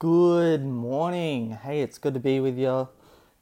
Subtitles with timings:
[0.00, 1.58] Good morning.
[1.64, 2.88] Hey, it's good to be with you.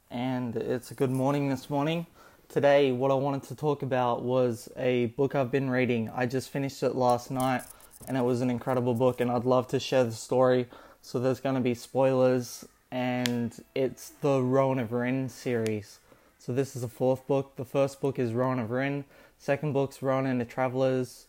[0.09, 2.07] And it's a good morning this morning.
[2.49, 6.09] Today, what I wanted to talk about was a book I've been reading.
[6.15, 7.61] I just finished it last night
[8.07, 10.67] and it was an incredible book, and I'd love to share the story.
[11.03, 15.99] So, there's going to be spoilers, and it's the Rowan of Rin series.
[16.39, 17.55] So, this is the fourth book.
[17.55, 19.05] The first book is Rowan of Rin,
[19.37, 21.27] second book's Rowan and the Travelers,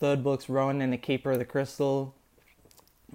[0.00, 2.14] third book's Rowan and the Keeper of the Crystal,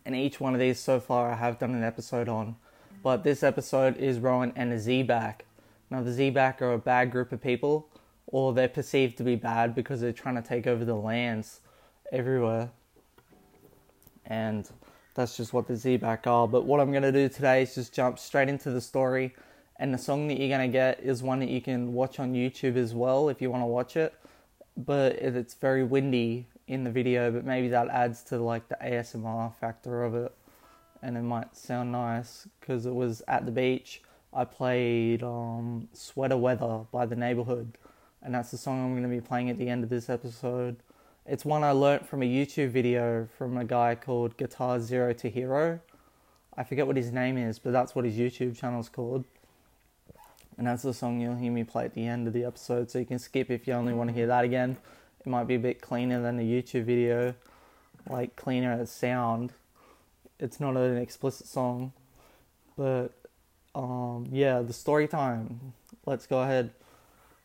[0.05, 2.55] and each one of these so far I have done an episode on.
[3.01, 5.41] But this episode is Rowan and the Zebak.
[5.89, 7.89] Now the Zebak are a bad group of people,
[8.27, 11.59] or they're perceived to be bad because they're trying to take over the lands
[12.11, 12.71] everywhere.
[14.25, 14.69] And
[15.15, 16.47] that's just what the Zebak are.
[16.47, 19.35] But what I'm going to do today is just jump straight into the story.
[19.77, 22.33] And the song that you're going to get is one that you can watch on
[22.33, 24.13] YouTube as well if you want to watch it.
[24.77, 29.53] But it's very windy in the video, but maybe that adds to like the ASMR
[29.55, 30.33] factor of it,
[31.01, 34.01] and it might sound nice because it was at the beach.
[34.33, 37.77] I played um, "Sweater Weather" by the Neighborhood,
[38.21, 40.77] and that's the song I'm going to be playing at the end of this episode.
[41.25, 45.29] It's one I learnt from a YouTube video from a guy called Guitar Zero to
[45.29, 45.79] Hero.
[46.55, 49.25] I forget what his name is, but that's what his YouTube channel's called.
[50.57, 52.99] And that's the song you'll hear me play at the end of the episode, so
[52.99, 54.77] you can skip if you only want to hear that again
[55.25, 57.33] it might be a bit cleaner than a YouTube video,
[58.09, 59.53] like cleaner as sound.
[60.39, 61.93] It's not an explicit song,
[62.77, 63.09] but
[63.75, 65.73] um, yeah, the story time.
[66.05, 66.71] Let's go ahead.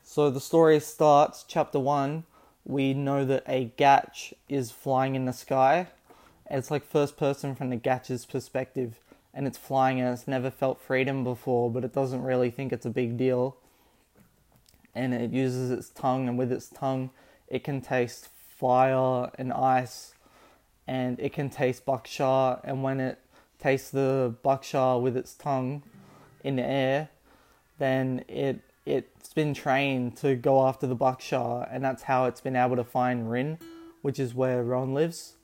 [0.03, 2.25] So the story starts, chapter one.
[2.65, 5.89] We know that a Gatch is flying in the sky.
[6.51, 8.99] It's like first person from the Gatch's perspective,
[9.33, 12.87] and it's flying and it's never felt freedom before, but it doesn't really think it's
[12.87, 13.57] a big deal.
[14.95, 17.11] And it uses its tongue, and with its tongue,
[17.49, 20.15] it can taste fire and ice,
[20.87, 22.61] and it can taste bukshah.
[22.65, 23.19] And when it
[23.59, 25.83] tastes the bukshah with its tongue
[26.45, 27.09] in the air,
[27.79, 32.57] then it it's been trained to go after the bukshah, and that's how it's been
[32.57, 33.59] able to find Rin,
[34.01, 35.35] which is where Ron lives.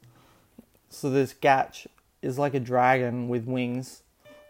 [0.89, 1.87] So this Gatch
[2.23, 4.03] is like a dragon with wings,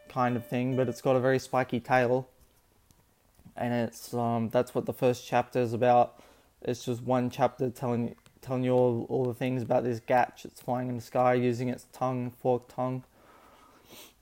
[0.08, 2.28] kind of thing, but it's got a very spiky tail,
[3.56, 6.20] and it's um that's what the first chapter is about
[6.64, 10.44] it's just one chapter telling telling you all, all the things about this gatch.
[10.44, 13.04] It's flying in the sky using its tongue, forked tongue.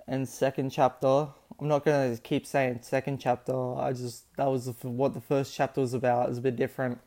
[0.07, 3.75] And second chapter, I'm not gonna keep saying second chapter.
[3.75, 6.29] I just that was what the first chapter was about.
[6.29, 7.01] It's a bit different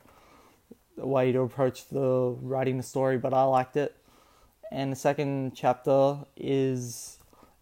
[0.98, 3.96] the way to approach the writing the story, but I liked it.
[4.72, 7.18] And the second chapter is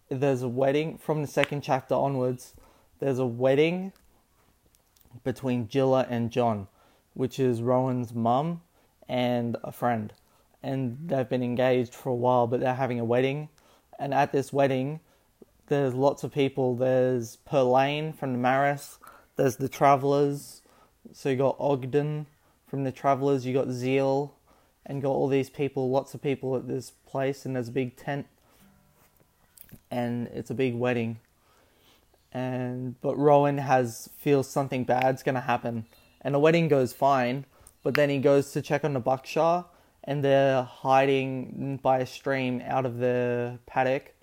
[0.10, 2.54] there's a wedding from the second chapter onwards.
[3.00, 3.92] There's a wedding
[5.24, 6.68] between Jiller and Jonn
[7.14, 8.62] which is Rowan's mum
[9.08, 10.14] and a friend.
[10.62, 13.50] And they've been engaged for a while, but they're having a wedding.
[14.00, 15.02] And at this wedding,
[15.68, 16.76] there's lots of people.
[16.76, 18.98] There's Perlain from the Maris,
[19.36, 20.62] there's the Travellers.
[21.12, 22.28] So you got Ogden
[22.68, 24.32] from the Travellers, you got Zeel,
[24.86, 27.96] and got all these people, lots of people at this place, and there's a big
[27.96, 28.26] tent.
[29.92, 31.20] And it's a big wedding.
[32.32, 35.86] And but Rowan has feels something bad's gonna happen
[36.24, 37.46] and the wedding goes fine.
[37.84, 39.66] But then he goes to check on the bukshah,
[40.06, 44.14] and they're hiding by a stream out of the paddock.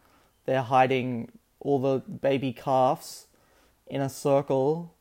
[0.46, 1.30] They're hiding
[1.60, 3.26] all the baby calves
[3.86, 4.94] in a circle,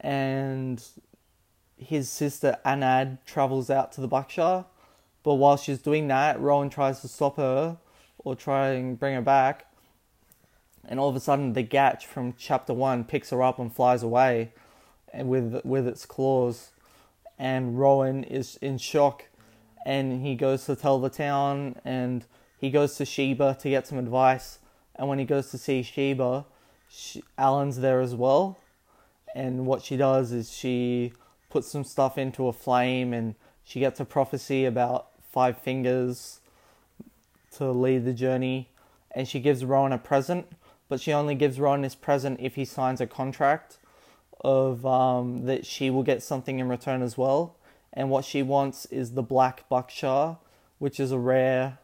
[0.00, 0.82] and
[1.76, 4.66] his sister Annad travels out to the bukshah.
[5.24, 7.78] But while she's doing that, Rowan tries to stop her
[8.18, 9.66] or try and bring her back.
[10.84, 14.02] And all of a sudden, the Gatch from chapter one picks her up and flies
[14.02, 14.52] away
[15.14, 16.70] with with its claws,
[17.38, 19.24] and Rowan is in shock,
[19.84, 22.24] and he goes to tell the town, and
[22.58, 24.58] he goes to Sheba to get some advice,
[24.96, 26.46] and when he goes to see Sheba,
[26.88, 28.58] she, Allun's there as well,
[29.34, 31.12] and what she does is she
[31.50, 33.34] puts some stuff into a flame, and
[33.64, 36.40] she gets a prophecy about five fingers
[37.56, 38.70] to lead the journey,
[39.10, 40.46] and she gives Rowan a present,
[40.88, 43.78] but she only gives Rowan this present if he signs a contract
[44.42, 47.56] of um, that she will get something in return as well.
[47.92, 50.38] And what she wants is the black bukshah,
[50.78, 51.78] which is a rare.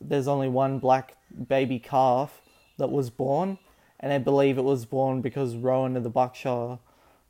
[0.00, 1.16] There's only one black
[1.48, 2.40] baby calf
[2.76, 3.58] that was born,
[4.00, 6.78] and I believe it was born because Rowan of the bukshah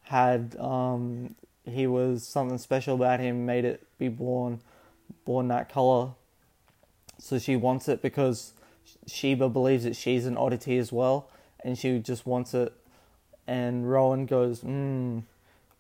[0.03, 1.35] had um,
[1.65, 4.61] he was something special about him, made it be born,
[5.25, 6.13] born that color.
[7.19, 8.53] So she wants it because
[9.07, 11.29] Sheba believes that she's an oddity as well,
[11.65, 12.73] and she just wants it
[13.49, 15.21] and Rowan goes, hmm.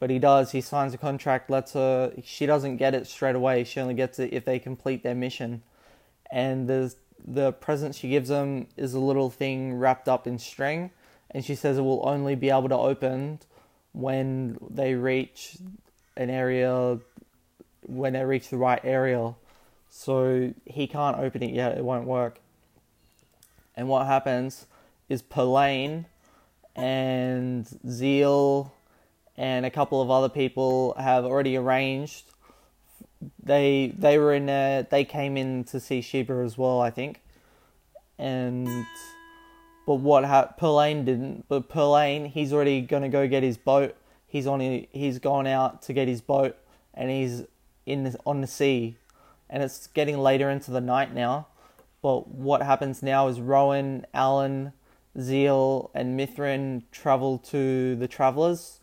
[0.00, 0.52] But he does.
[0.52, 1.50] He signs a contract.
[1.50, 2.12] Lets her.
[2.24, 3.64] She doesn't get it straight away.
[3.64, 5.62] She only gets it if they complete their mission.
[6.30, 10.90] And there's the present she gives them is a little thing wrapped up in string,
[11.30, 13.40] and she says it will only be able to open
[13.92, 15.58] when they reach
[16.16, 16.98] an area
[17.86, 19.34] when they reach the right area.
[19.90, 22.38] So he can't open it yet, it won't work.
[23.76, 24.66] And what happens
[25.08, 26.04] is Perlain
[26.78, 28.70] and Zeel
[29.36, 32.25] and a couple of other people have already arranged.
[33.42, 34.84] They they were in there.
[34.84, 37.20] They came in to see Sheba as well, I think.
[38.19, 38.86] And
[39.86, 41.46] but what ha- Perlain didn't.
[41.48, 43.96] But Perlain, he's already gonna go get his boat.
[44.26, 44.60] He's on.
[44.92, 46.56] He's gone out to get his boat,
[46.94, 47.44] and he's
[47.86, 48.96] in the, on the sea.
[49.50, 51.46] And it's getting later into the night now.
[52.02, 54.72] But what happens now is Rowan, Allun,
[55.16, 58.81] Zeel, and Mithrin travel to the Travelers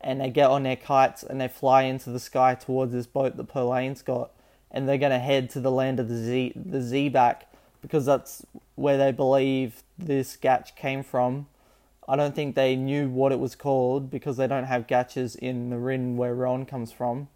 [0.00, 3.36] and they get on their kites and they fly into the sky towards this boat
[3.36, 4.30] that Perlain's got,
[4.70, 7.42] and they're going to head to the land of the Z the Zebak
[7.82, 11.46] because that's where they believe this gatch came from.
[12.08, 15.70] I don't think they knew what it was called because they don't have gatches in
[15.70, 17.28] the Rin where Ron comes from.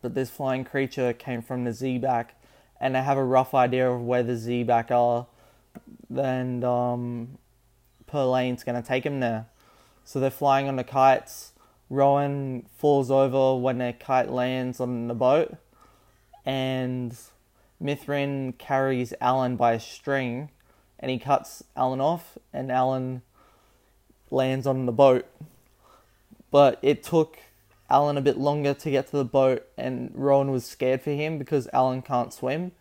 [0.00, 2.30] But this flying creature came from the Zebak,
[2.80, 5.26] and they have a rough idea of where the Zebak are.
[6.14, 7.38] And um,
[8.06, 9.46] Perlain's going to take him there.
[10.04, 11.52] So they're flying on the kites.
[11.92, 15.54] Rowan falls over when their kite lands on the boat,
[16.46, 17.14] and
[17.82, 20.48] Mithrin carries Allun by a string,
[20.98, 23.20] and he cuts Allun off, and Allun
[24.30, 25.26] lands on the boat.
[26.50, 27.38] But it took
[27.90, 31.36] Allun a bit longer to get to the boat, and Rowan was scared for him
[31.36, 32.72] because Allun can't swim.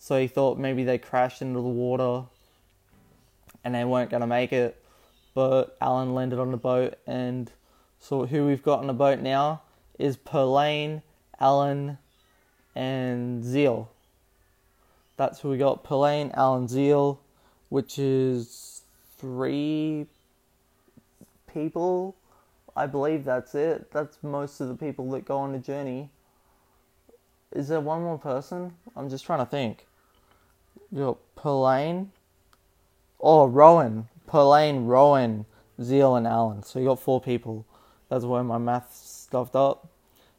[0.00, 2.26] So he thought maybe they crashed into the water
[3.62, 4.80] and they weren't going to make it
[5.34, 7.50] but Allun landed on the boat, and
[7.98, 9.62] so who we've got on the boat now
[9.98, 11.02] is Perlain,
[11.40, 11.98] Allun,
[12.74, 13.88] and Zeel.
[15.16, 17.18] That's who we got: Perlain, Allun, Zeel,
[17.68, 18.82] which is
[19.18, 20.06] three
[21.52, 22.16] people.
[22.76, 23.90] I believe that's it.
[23.92, 26.10] That's most of the people that go on the journey.
[27.52, 28.74] Is there one more person?
[28.96, 29.86] I'm just trying to think.
[30.92, 32.08] You Perlain.
[33.20, 34.08] Oh, Rowan.
[34.28, 35.46] Perlain, Rowan,
[35.80, 36.64] Zeel, and Allun.
[36.64, 37.66] So you got four people.
[38.08, 39.88] That's where my math stuffed up.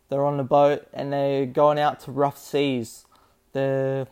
[0.09, 3.05] They're on the boat and they're going out to rough seas.
[3.53, 4.07] They're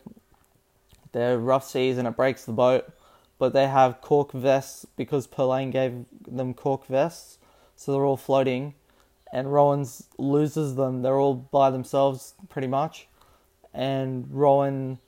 [1.12, 2.90] they're rough seas and it breaks the boat,
[3.38, 7.38] but they have cork vests because Perlain gave them cork vests,
[7.76, 8.74] so they're all floating.
[9.32, 11.02] And Rowan's loses them.
[11.02, 13.06] They're all by themselves pretty much,
[13.74, 14.98] and Rowan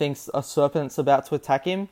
[0.00, 1.90] thinks a serpent's about to attack him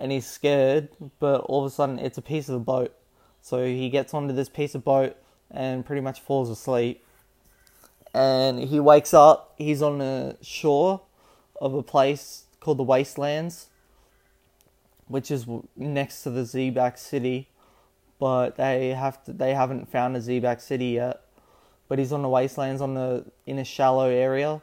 [0.00, 0.88] and he's scared,
[1.20, 2.96] but all of a sudden it's a piece of the boat.
[3.42, 5.18] So he gets onto this piece of boat
[5.50, 7.04] and pretty much falls asleep.
[8.14, 11.02] And he wakes up, he's on the shore
[11.60, 13.68] of a place called the Wastelands,
[15.06, 15.44] which is
[15.76, 17.50] next to the Zebak city,
[18.18, 21.20] but they have to, they haven't found a Zebak city yet.
[21.86, 24.62] But he's on the Wastelands on the in a shallow area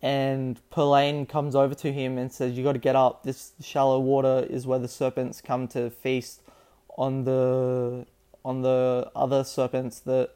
[0.00, 3.24] and Perlain comes over to him and says, "You got to get up.
[3.24, 6.40] This shallow water is where the serpents come to feast
[6.96, 8.06] on the
[8.44, 10.30] on the other serpents that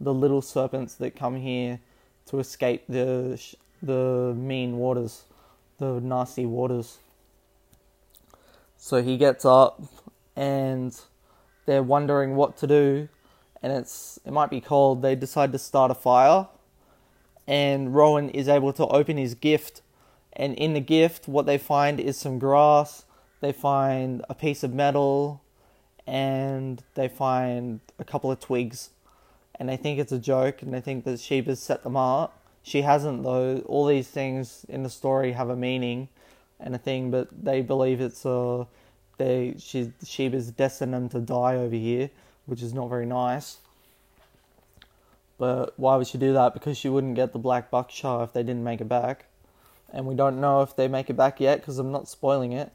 [0.00, 1.80] the little serpents that come here
[2.26, 3.42] to escape the
[3.82, 5.24] the mean waters,
[5.78, 6.98] the nasty waters."
[8.76, 9.82] So he gets up,
[10.36, 10.98] and
[11.64, 13.08] they're wondering what to do,
[13.62, 15.00] and it's it might be cold.
[15.00, 16.48] They decide to start a fire
[17.46, 19.82] and Rowan is able to open his gift.
[20.32, 23.04] And in the gift, what they find is some grass,
[23.40, 25.42] they find a piece of metal,
[26.06, 28.90] and they find a couple of twigs.
[29.58, 32.38] And they think it's a joke, and they think that Sheba's set them up.
[32.62, 33.62] She hasn't, though.
[33.66, 36.08] All these things in the story have a meaning
[36.60, 38.66] and a thing, but they believe it's a.
[39.18, 42.10] They she Sheba's destined them to die over here,
[42.44, 43.58] which is not very nice.
[45.38, 46.54] But why would she do that?
[46.54, 49.26] Because she wouldn't get the black bukshah if they didn't make it back.
[49.92, 52.72] And we don't know if they make it back yet because I'm not spoiling it.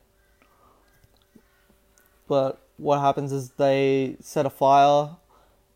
[2.28, 5.18] But what happens is they set a fire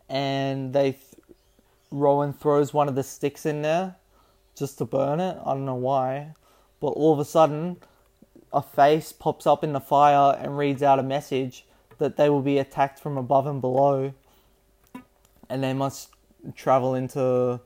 [0.08, 1.04] and they th-
[1.92, 3.96] Rowan throws one of the sticks in there
[4.56, 5.38] just to burn it.
[5.44, 6.34] I don't know why.
[6.80, 7.78] But all of a sudden,
[8.54, 11.66] a face pops up in the fire and reads out a message
[11.98, 14.14] that they will be attacked from above and below.
[15.50, 16.10] And they must
[16.56, 17.60] travel into.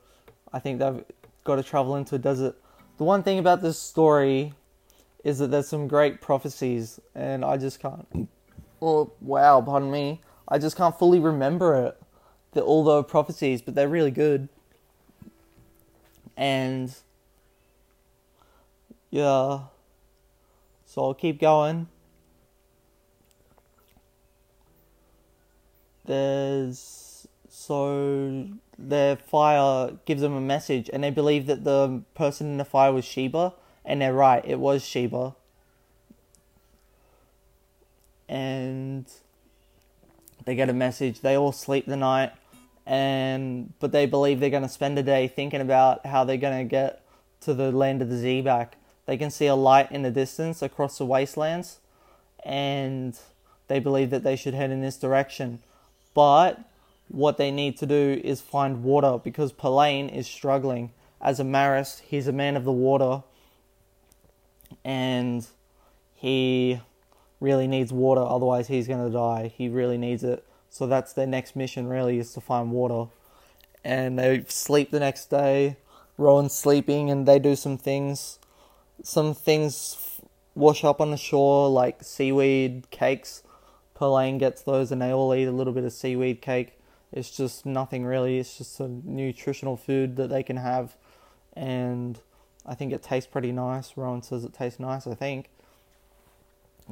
[0.52, 1.04] I think they've
[1.44, 2.56] got to travel into a desert.
[2.98, 4.54] The one thing about this story
[5.24, 8.28] is that there's some great prophecies, and I just can't.
[8.82, 10.20] Oh wow, pardon me.
[10.48, 12.02] I just can't fully remember it.
[12.52, 14.48] The, all the prophecies, but they're really good.
[16.36, 16.94] And
[19.10, 19.60] yeah,
[20.86, 21.86] So I'll keep going.
[26.04, 28.48] There's so
[28.88, 32.92] their fire gives them a message, and they believe that the person in the fire
[32.92, 35.34] was Sheba, and they're right, it was Sheba.
[38.28, 39.06] And
[40.44, 41.20] they get a message.
[41.20, 42.32] They all sleep the night,
[42.86, 46.58] and but they believe they're going to spend the day thinking about how they're going
[46.58, 47.02] to get
[47.42, 48.72] to the land of the Zebak.
[49.06, 51.80] They can see a light in the distance across the wastelands,
[52.44, 53.18] and
[53.68, 55.60] they believe that they should head in this direction.
[56.14, 56.60] But
[57.10, 60.92] what they need to do is find water because Polain is struggling.
[61.20, 63.24] As a Marist, he's a man of the water,
[64.84, 65.46] and
[66.14, 66.80] he
[67.40, 69.52] really needs water, otherwise he's going to die.
[69.54, 70.46] He really needs it.
[70.70, 73.10] So that's their next mission, really, is to find water.
[73.84, 75.76] And they sleep the next day.
[76.16, 78.38] Rowan's sleeping, and they do some things.
[79.02, 80.20] Some things
[80.54, 83.42] wash up on the shore, like seaweed cakes.
[83.94, 86.79] Polain gets those, and they all eat a little bit of seaweed cake.
[87.12, 88.38] It's just nothing really.
[88.38, 90.96] It's just a nutritional food that they can have,
[91.54, 92.20] and
[92.64, 93.96] I think it tastes pretty nice.
[93.96, 95.06] Rowan says it tastes nice.
[95.06, 95.50] I think.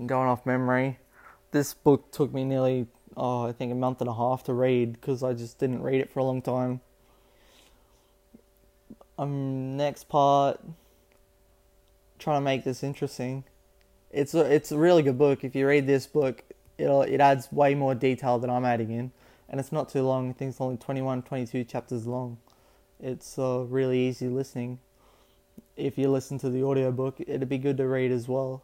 [0.07, 0.99] going off memory,
[1.51, 4.93] this book took me nearly, oh, I think a month and a half to read
[4.93, 6.81] because I just didn't read it for a long time.
[9.19, 10.61] Um, next part,
[12.19, 13.45] trying to make this interesting.
[14.11, 15.45] It's a it's a really good book.
[15.45, 16.43] If you read this book,
[16.79, 19.13] it it adds way more detail than I'm adding in,
[19.49, 20.31] and it's not too long.
[20.31, 22.39] I think it's only 21, 22 chapters long.
[23.01, 24.81] It's uh, really easy listening.
[25.77, 28.63] If you listen to the audiobook, it'd be good to read as well.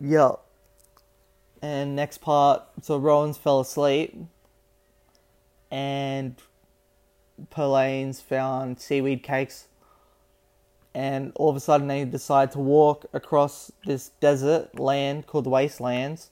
[0.00, 0.32] Yeah.
[1.62, 4.16] And next part, so Rowan's fell asleep,
[5.70, 6.36] and
[7.50, 9.68] Polain's found seaweed cakes
[10.94, 15.50] and all of a sudden they decide to walk across this desert land called the
[15.50, 16.30] Wastelands.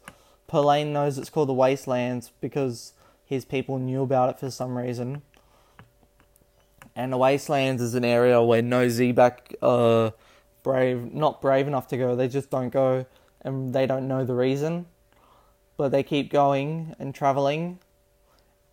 [0.51, 5.23] Polain knows it's called the Wastelands because his people knew about it for some reason.
[6.97, 10.13] And the Wastelands is an area where no Zebak are
[10.65, 12.17] brave, not brave enough to go.
[12.17, 13.07] They just don't go,
[13.43, 14.87] and they don't know the reason.
[15.77, 17.79] But they keep going and traveling,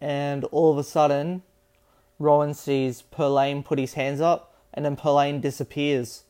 [0.01, 1.43] and all of a sudden,
[2.17, 6.23] Rowan sees Polain put his hands up and then Polain disappears.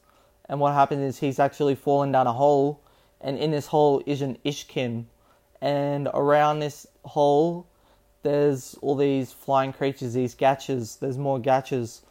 [0.49, 2.81] And what happens is he's actually fallen down a hole,
[3.19, 5.05] and in this hole is an Ishkin.
[5.61, 7.65] And around this hole,
[8.23, 10.99] there's all these flying creatures, these gachas.
[10.99, 12.01] There's more gachas,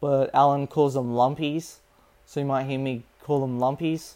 [0.00, 1.76] but Allun calls them lumpies,
[2.26, 4.14] so you might hear me call them lumpies.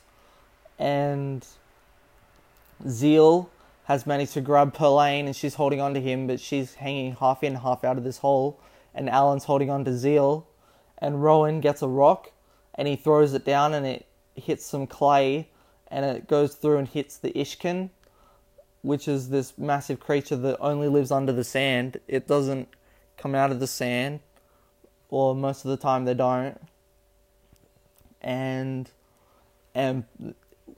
[0.79, 1.47] And
[2.85, 3.49] Zeel
[3.85, 7.43] has managed to grab Polain, and she's holding on to him, but she's hanging half
[7.43, 8.59] in, half out of this hole.
[8.95, 10.45] And Allun's holding on to Zeel,
[10.99, 12.33] and Rowan gets a rock
[12.75, 15.49] and he throws it down and it hits some clay
[15.91, 17.91] and it goes through and hits the Ishkin,
[18.83, 21.99] which is this massive creature that only lives under the sand.
[22.09, 22.69] It doesn't
[23.17, 24.21] come out of the sand,
[25.09, 26.61] or most of the time they don't.
[28.21, 28.91] And
[29.75, 30.05] and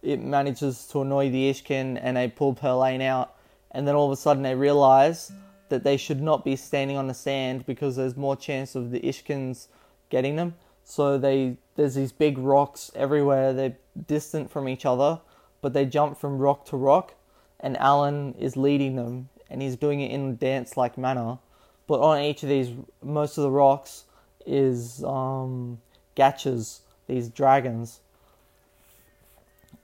[0.03, 3.35] it manages to annoy the Ishkin and they pull Polain out
[3.71, 5.33] and then all of a sudden they realize
[5.69, 9.01] that they should not be standing on the sand because there's more chance of the
[9.01, 9.69] Ishkins
[10.09, 10.55] getting them.
[10.85, 13.53] So they there's these big rocks everywhere.
[13.53, 13.77] They're
[14.07, 15.21] distant from each other,
[15.63, 17.15] but they jump from rock to rock,
[17.61, 21.39] and Allun is leading them, and he's doing it in a dance-like manner.
[21.87, 22.71] But on each of these,
[23.03, 24.05] most of the rocks
[24.47, 25.81] is um,
[26.17, 28.01] gachas, these dragons,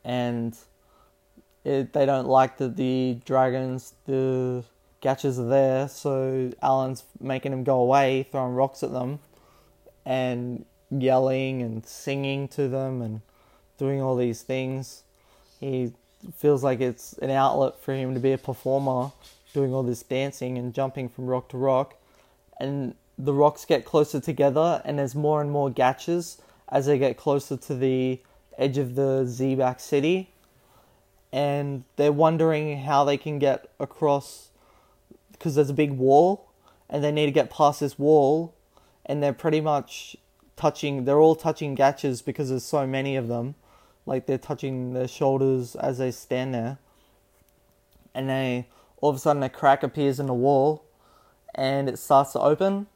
[0.04, 0.56] and
[1.64, 4.62] it, they don't like that the dragons, the
[5.02, 5.88] gachas are there.
[5.88, 9.18] So Allun's making them go away, throwing rocks at them
[10.04, 13.20] and yelling and singing to them and
[13.78, 15.02] doing all these things.
[15.58, 15.92] He
[16.34, 19.12] feels like it's an outlet for him to be a performer,
[19.52, 21.94] doing all this dancing and jumping from rock to rock.
[22.58, 27.16] And the rocks get closer together, and there's more and more gachas as they get
[27.16, 28.20] closer to the
[28.58, 30.30] edge of the Zebak city.
[31.32, 34.50] And they're wondering how they can get across
[35.32, 36.50] because there's a big wall,
[36.88, 38.54] and they need to get past this wall
[39.06, 40.16] and they're pretty much
[40.56, 41.04] touching.
[41.04, 43.54] They're all touching gachas because there's so many of them.
[44.06, 46.78] Like they're touching their shoulders as they stand there,
[48.14, 48.68] and they
[49.00, 50.84] all of a sudden a crack appears in the wall,
[51.54, 52.86] and it starts to open,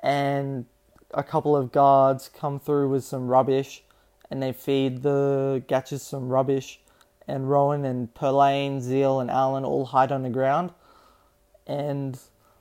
[0.00, 0.66] and
[1.14, 3.84] a couple of guards come through with some rubbish,
[4.30, 6.80] and they feed the gachas some rubbish,
[7.28, 10.72] and Rowan and Polain, Zeel, and Allun all hide on the ground,
[11.66, 12.18] and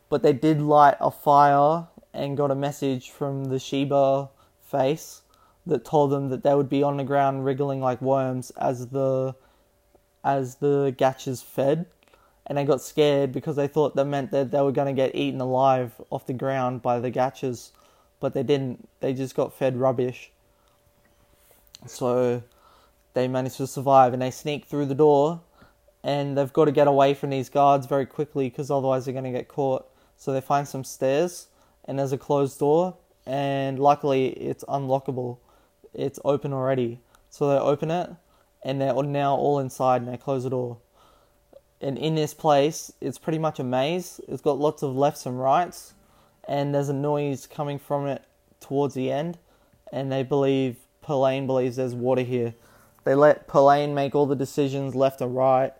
[0.10, 4.30] but they did light a fire and got a message from the Sheba
[4.62, 5.24] face
[5.68, 9.36] that told them that they would be on the ground wriggling like worms as the
[10.24, 11.86] as the Gatchas fed,
[12.48, 15.16] and they got scared because they thought that meant that they were going to get
[15.16, 17.72] eaten alive off the ground by the Gatchas,
[18.20, 18.88] but they didn't.
[19.00, 20.32] They just got fed rubbish.
[21.86, 22.42] So
[23.14, 25.42] they managed to survive, and they sneak through the door,
[26.04, 29.26] and they've got to get away from these guards very quickly because otherwise they're going
[29.26, 29.88] to get caught.
[30.18, 31.48] So they find some stairs,
[31.86, 32.96] and there's a closed door,
[33.28, 35.38] and luckily it's unlockable.
[35.96, 37.00] It's open already.
[37.30, 38.10] So they open it,
[38.64, 40.78] and they're now all inside, and they close the door.
[41.82, 44.22] And in this place, it's pretty much a maze.
[44.28, 45.94] It's got lots of lefts and rights,
[46.48, 48.24] and there's a noise coming from it
[48.60, 49.38] towards the end.
[49.92, 52.56] And they believe, Perlain believes there's water here.
[53.04, 55.74] They let Perlain make all the decisions left and right,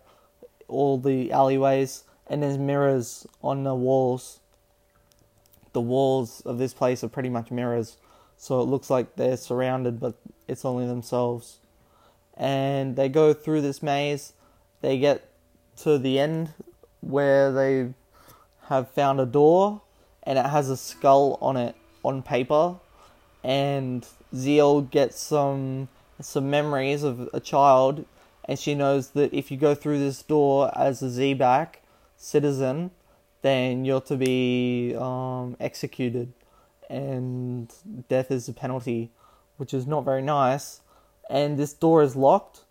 [0.68, 4.40] all the alleyways, and there's mirrors on the walls.
[5.72, 7.96] The walls of this place are pretty much mirrors,
[8.36, 10.14] so it looks like they're surrounded, but
[10.46, 11.58] it's only themselves.
[12.36, 14.34] And they go through this maze.
[14.82, 15.28] They get
[15.78, 16.52] to the end
[17.00, 17.94] where they
[18.68, 19.80] have found a door,
[20.22, 21.74] and it has a skull on it
[22.04, 22.76] on paper.
[23.42, 25.88] And Zeel gets some
[26.20, 28.04] some memories of a child,
[28.44, 31.82] and she knows that if you go through this door as a Zebak
[32.16, 32.90] citizen,
[33.42, 36.32] then you're to be um, executed,
[36.88, 37.72] and
[38.08, 39.10] death is a penalty,
[39.56, 40.80] which is not very nice.
[41.28, 42.64] And this door is locked,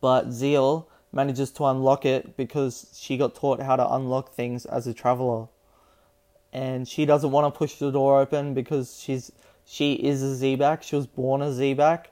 [0.00, 4.86] but Zeel manages to unlock it because she got taught how to unlock things as
[4.86, 5.48] a traveler.
[6.52, 9.32] And she doesn't want to push the door open because she's
[9.64, 10.82] she is a Zebak.
[10.82, 12.06] She was born a Zebak,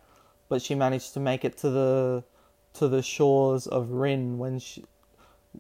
[0.49, 2.25] but she managed to make it to the
[2.75, 4.85] to the shores of Rin when she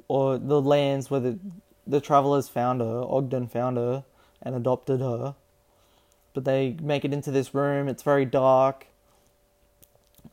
[0.08, 1.38] or the lands where the
[1.86, 3.02] the travelers found her.
[3.08, 4.04] Ogden found her
[4.42, 5.34] and adopted her.
[6.34, 7.88] But they make it into this room.
[7.88, 8.86] It's very dark.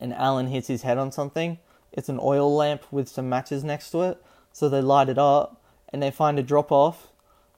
[0.00, 1.58] And Allun hits his head on something.
[1.92, 4.22] It's an oil lamp with some matches next to it.
[4.52, 5.60] So they light it up
[5.92, 7.08] and they find a drop off.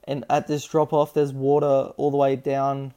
[0.03, 2.93] And at this drop off, there's water all the way down,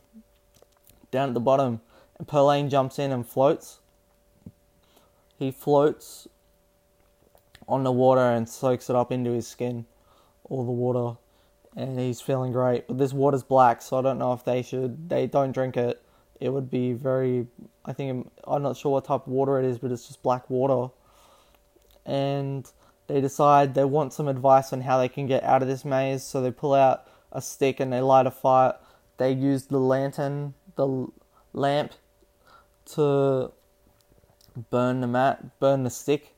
[1.11, 1.81] down at the bottom.
[2.19, 3.81] And Perlain jumps in and floats.
[5.39, 6.29] He floats
[7.67, 9.87] on the water and soaks it up into his skin,
[10.45, 11.19] all the water,
[11.77, 12.87] and he's feeling great.
[12.89, 15.09] But this water's black, so I don't know if they should.
[15.09, 16.03] They don't drink it.
[16.41, 17.47] It would be very.
[17.85, 20.49] I think I'm not sure what type of water it is, but it's just black
[20.49, 20.93] water.
[22.07, 22.71] And
[23.07, 26.23] they decide they want some advice on how they can get out of this maze,
[26.23, 28.75] so they pull out a stick and they light a fire.
[29.19, 31.09] They use the lantern, the
[31.53, 31.93] lamp,
[32.95, 33.53] to
[34.71, 36.35] burn the mat, burn the stick,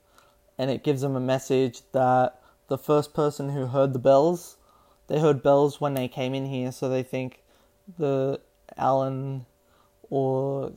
[0.58, 4.56] and it gives them a message that the first person who heard the bells,
[5.12, 7.42] they heard bells when they came in here, so they think
[7.98, 8.40] the
[8.78, 9.44] Allun
[10.08, 10.72] or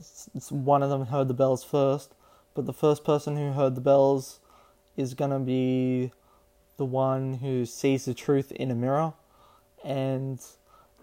[0.50, 2.14] one of them heard the bells first,
[2.52, 4.40] but the first person who heard the bells
[4.94, 6.12] is gonna be
[6.76, 9.14] the one who sees the truth in a mirror,
[9.82, 10.44] and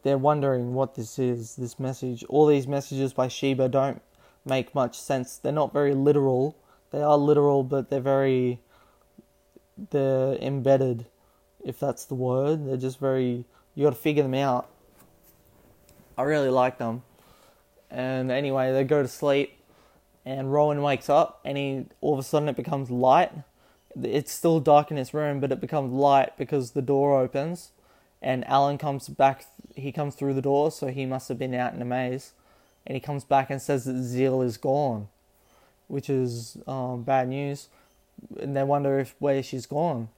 [0.04, 2.24] they're wondering what this is, this message.
[2.30, 4.04] All these messages by Sheba don't
[4.46, 5.38] make much sense.
[5.40, 6.56] They're not very literal.
[6.92, 8.60] They are literal, but they're very
[9.90, 11.08] they're embedded,
[11.64, 12.68] if that's the word.
[12.68, 13.46] They're just very
[13.76, 14.70] you got to figure them out.
[16.18, 17.04] I really like them.
[17.90, 19.58] And anyway, they go to sleep,
[20.26, 23.32] and Rowan wakes up, and he all of a sudden it becomes light.
[24.02, 27.72] It's still dark in his room, but it becomes light because the door opens,
[28.22, 29.46] and Allun comes back.
[29.76, 32.34] He comes through the door, so he must have been out in a maze
[32.86, 35.08] and he comes back and says that Zeel is gone,
[35.88, 37.70] which is um, bad news.
[38.40, 40.10] And they wonder if where she's gone.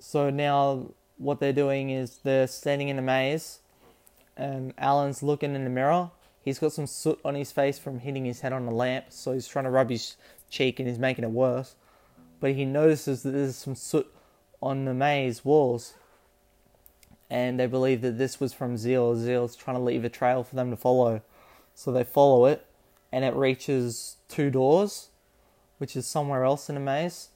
[0.00, 3.60] So now what they're doing is they're standing in a maze,
[4.36, 6.10] and Allun's looking in the mirror.
[6.42, 9.32] He's got some soot on his face from hitting his head on the lamp, so
[9.32, 10.16] he's trying to rub his
[10.50, 11.74] cheek and he's making it worse.
[12.40, 14.06] But he notices that there's some soot
[14.60, 15.94] on the maze walls,
[17.30, 19.16] and they believe that this was from Zeel.
[19.16, 21.22] Zeel's trying to leave a trail for them to follow.
[21.74, 22.66] So they follow it,
[23.10, 25.08] and it reaches two doors,
[25.78, 27.30] which is somewhere else in a maze.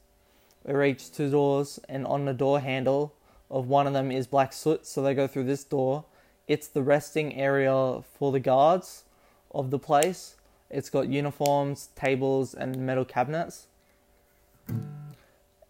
[0.69, 3.15] It reaches two doors, and on the door handle
[3.51, 4.87] of one of them is black soot.
[4.87, 6.05] So they go through this door.
[6.47, 9.05] It's the resting area for the guards
[9.51, 10.37] of the place.
[10.71, 13.67] It's got uniforms, tables, and metal cabinets.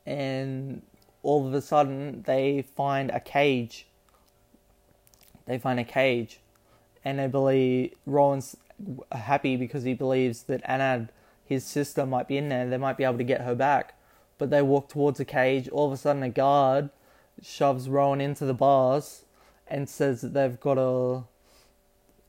[0.05, 0.83] And
[1.23, 3.87] all of a sudden, they find a cage.
[5.47, 6.41] They find a cage
[7.05, 8.57] and they believe Rowan's
[9.13, 11.09] happy because he believes that Annad,
[11.45, 12.69] his sister, might be in there.
[12.69, 13.98] They might be able to get her back.
[14.38, 15.68] But they walk towards a cage.
[15.68, 16.90] All of a sudden, a guard
[17.42, 19.24] shoves Rowan into the bars
[19.66, 21.24] and says that they've got to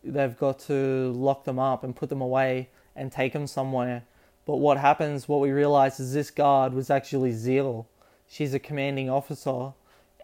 [0.03, 4.03] they've got to lock them up and put them away and take them somewhere.
[4.45, 7.85] But what happens, what we realize is this guard was actually Zeel.
[8.27, 9.73] She's a commanding officer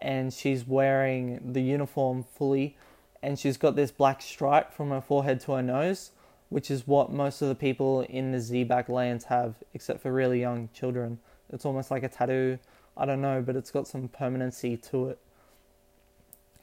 [0.00, 2.76] and she's wearing the uniform fully
[3.22, 6.12] and she's got this black stripe from her forehead to her nose,
[6.48, 10.40] which is what most of the people in the Zebak lands have, except for really
[10.40, 11.18] young children.
[11.52, 12.58] It's almost like a tattoo.
[12.96, 15.18] I don't know, but it's got some permanency to it.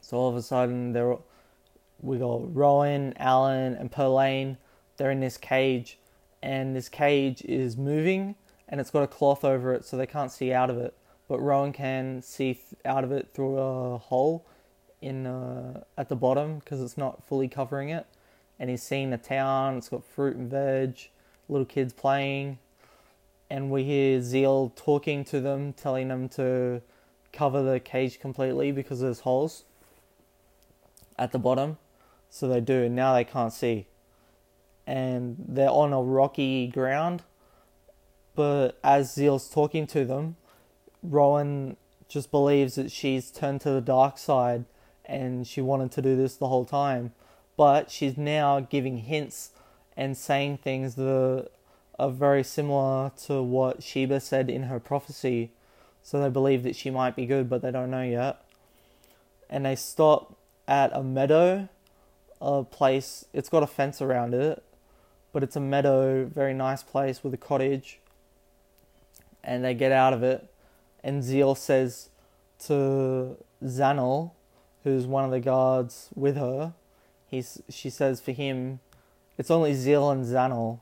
[0.02, 1.16] So all of a sudden, they're
[2.02, 4.58] we got Rowan, Allun, and Perlain.
[4.98, 5.98] They're in this cage,
[6.42, 8.36] and this cage is moving,
[8.68, 10.94] and it's got a cloth over it, so they can't see out of it.
[11.30, 14.46] But Rowan can see out of it through a hole
[15.02, 18.06] in uh, at the bottom because it's not fully covering it.
[18.60, 19.78] And he's seeing the town.
[19.78, 21.10] It's got fruit and veg,
[21.48, 22.60] little kids playing,
[23.54, 26.82] and we hear Zeel talking to them, telling them to
[27.32, 29.66] cover the cage completely because there's holes
[31.20, 31.78] at the bottom.
[32.32, 32.82] So they do.
[32.82, 33.86] And now they can't see.
[34.88, 37.22] And they're on a rocky ground.
[38.34, 40.36] But as Zeel's talking to them,
[41.04, 44.66] Rowan just believes that she's turned to the dark side
[45.06, 47.12] and she wanted to do this the whole time.
[47.56, 49.52] But she's now giving hints
[49.96, 51.52] and saying things that
[52.00, 55.52] are very similar to what Sheba said in her prophecy.
[56.02, 58.44] So they believe that she might be good, but they don't know yet.
[59.50, 61.70] And they stop at a meadow
[62.44, 63.26] a place.
[63.34, 64.62] It's got a fence around it,
[65.32, 68.00] but it's a meadow, very nice place with a cottage.
[69.44, 70.50] And they get out of it,
[71.04, 72.10] and Zeel says
[72.66, 74.32] to Zanel,
[74.84, 76.74] who's one of the guards with her,
[77.28, 78.80] he's she says for him,
[79.38, 80.80] it's only Zeel and Zanel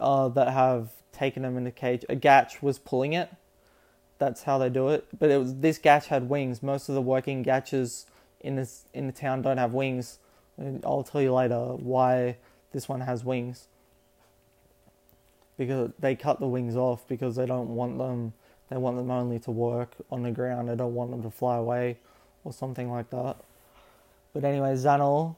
[0.00, 2.04] uh, that have taken him in the cage.
[2.08, 3.30] A Gatch was pulling it.
[4.18, 5.06] That's how they do it.
[5.18, 6.62] But it was this Gatch had wings.
[6.62, 8.06] Most of the working Gatches
[8.40, 10.18] in this in the town don't have wings.
[10.56, 12.36] And I'll tell you later why
[12.72, 13.68] this one has wings.
[15.58, 18.34] Because they cut the wings off because they don't want them.
[18.68, 20.68] They want them only to work on the ground.
[20.68, 21.98] They don't want them to fly away
[22.44, 23.36] or something like that.
[24.32, 25.36] But anyway, Zanel,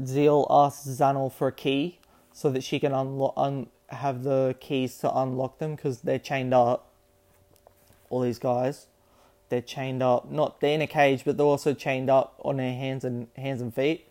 [0.00, 1.98] Zeel asks Zanel for a key
[2.32, 6.54] so that she can unlock, un- have the keys to unlock them because they're chained
[6.54, 6.88] up.
[8.10, 8.86] All these guys,
[9.48, 10.30] they're chained up.
[10.30, 13.60] Not they're in a cage, but they're also chained up on their hands and hands
[13.60, 14.08] and feet.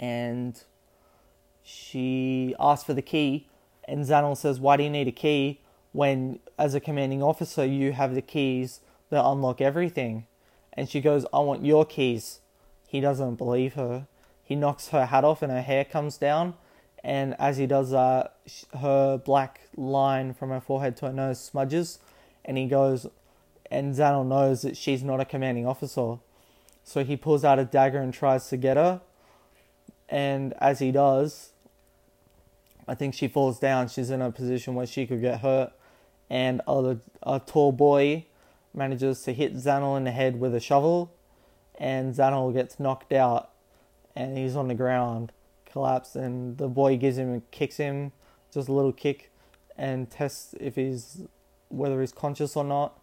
[0.00, 0.62] And
[1.62, 3.48] she asks for the key,
[3.86, 5.60] and Zanel says, "Why do you need a key
[5.92, 10.26] when, as a commanding officer, you have the keys that unlock everything?"
[10.72, 12.40] And she goes, "I want your keys."
[12.86, 14.06] He doesn't believe her.
[14.44, 16.54] He knocks her hat off, and her hair comes down.
[17.02, 21.40] And as he does uh, that, her black line from her forehead to her nose
[21.40, 21.98] smudges,
[22.44, 23.06] and he goes,
[23.70, 26.18] and Zanel knows that she's not a commanding officer.
[26.84, 29.00] So he pulls out a dagger and tries to get her.
[30.08, 31.50] And as he does,
[32.86, 33.88] I think she falls down.
[33.88, 35.72] She's in a position where she could get hurt.
[36.28, 38.26] And a, a tall boy
[38.74, 41.12] manages to hit Zanel in the head with a shovel.
[41.76, 43.50] And Zanel gets knocked out.
[44.16, 45.32] And he's on the ground,
[45.66, 46.16] collapsed.
[46.16, 48.12] And the boy gives him, a kicks him,
[48.52, 49.30] just a little kick,
[49.76, 51.22] and tests if he's
[51.68, 53.00] whether he's conscious or not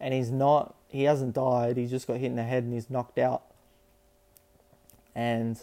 [0.00, 0.74] and he's not.
[0.88, 1.76] He hasn't died.
[1.76, 3.42] He just got hit in the head and he's knocked out.
[5.14, 5.60] And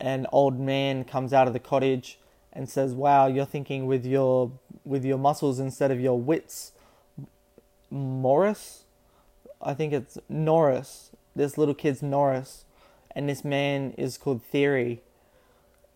[0.00, 2.18] an old man comes out of the cottage
[2.52, 4.52] and says, "Wow, you're thinking with your
[4.84, 6.72] with your muscles instead of your wits."
[7.90, 8.84] Morris,
[9.60, 11.10] I think it's Norris.
[11.34, 12.64] This little kid's Norris,
[13.14, 15.02] and this man is called Theory.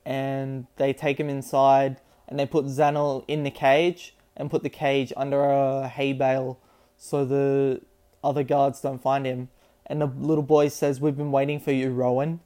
[0.04, 1.98] And they take him inside,
[2.28, 6.58] and they put Zanel in the cage, and put the cage under a hay bale
[6.96, 7.80] so the
[8.22, 9.48] other guards don't find him.
[9.86, 12.40] And the little boy says, We've been waiting for you, Rowan.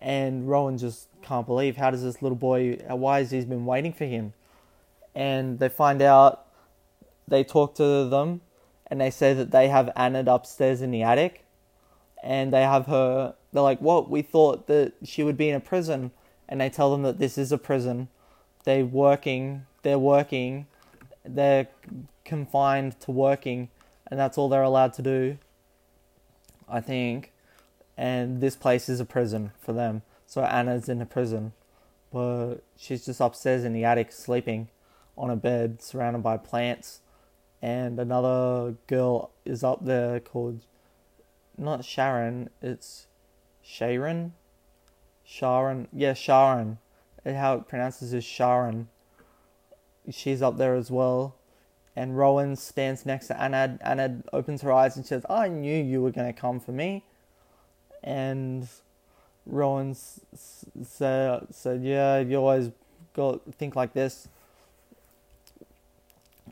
[0.00, 3.66] And Rowan just can't believe how does this little boy, uh, why has he been
[3.66, 4.32] waiting for him?
[5.14, 6.46] And they find out,
[7.26, 8.40] they talk to them,
[8.86, 11.44] and they say that they have Anna upstairs in the attic.
[12.22, 14.10] And they have her, they're like, What?
[14.10, 16.12] We thought that she would be in a prison.
[16.48, 18.08] And they tell them that this is a prison.
[18.64, 20.66] They're working, they're working,
[21.24, 21.68] they're
[22.24, 23.68] confined to working
[24.10, 25.38] and that's all they're allowed to do.
[26.68, 27.32] I think,
[27.96, 30.02] and this place is a prison for them.
[30.26, 31.52] So Anna's in a prison,
[32.12, 34.68] but she's just upstairs in the attic sleeping
[35.16, 37.00] on a bed surrounded by plants,
[37.62, 40.60] and another girl is up there called
[41.56, 43.07] not Sharon, it's
[43.70, 44.32] Sharon,
[45.24, 46.78] Sharon, yeah Sharon,
[47.26, 48.88] eh, how it pronounces is Sharon.
[50.10, 51.36] She's up there as well,
[51.94, 53.78] and Rowan stands next to Annad.
[53.82, 57.04] Annad opens her eyes and says, I knew you were going to come for me.
[58.02, 58.68] and
[59.46, 62.70] Rowan said, said, "Yeah, you always
[63.14, 64.28] got think like this."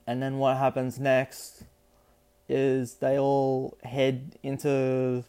[0.06, 1.64] And then what happens next
[2.48, 5.24] is they all head into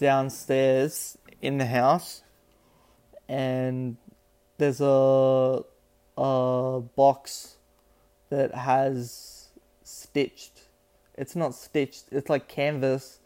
[0.00, 2.22] downstairs in the house,
[3.28, 3.96] and
[4.58, 5.62] there's a
[6.16, 7.56] a box
[8.28, 9.48] that has
[9.82, 10.62] stitched.
[11.16, 12.06] It's not stitched.
[12.10, 13.20] It's like canvas.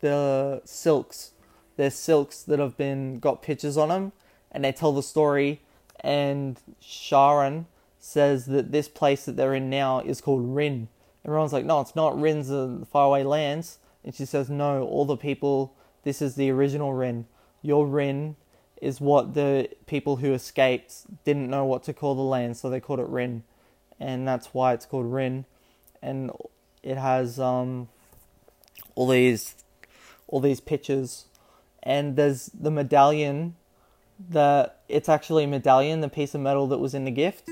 [0.00, 1.32] The silks.
[1.76, 4.12] There's silks that have been got pictures on them,
[4.52, 5.62] and they tell the story.
[6.00, 7.66] And Sharon
[7.98, 10.88] says that this place that they're in now is called Rin.
[11.24, 12.18] Everyone's like, no, it's not.
[12.18, 13.78] Rin's the faraway lands.
[14.04, 15.74] And she says, no, all the people,
[16.10, 17.26] this is the original Rin.
[17.62, 18.34] Your Rin
[18.82, 22.80] is what the people who escaped didn't know what to call the land, so they
[22.80, 23.44] called it Rin.
[24.00, 25.44] And that's why it's called Rin.
[26.02, 26.32] And
[26.82, 27.90] it has um,
[28.96, 29.54] all these
[30.26, 31.26] all these pictures.
[31.80, 33.54] And there's the medallion
[34.18, 37.48] that it's actually a medallion, the piece of metal that was in the gift